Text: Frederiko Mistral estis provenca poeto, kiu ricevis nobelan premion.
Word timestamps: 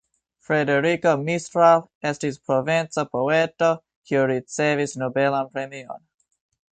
Frederiko 0.47 1.11
Mistral 1.27 1.83
estis 2.11 2.39
provenca 2.51 3.03
poeto, 3.11 3.69
kiu 4.11 4.23
ricevis 4.33 4.97
nobelan 5.03 5.53
premion. 5.59 6.03